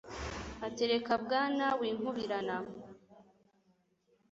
Ati 0.65 0.83
Reka 0.91 1.13
Bwana 1.23 1.65
winkubirana 1.79 2.55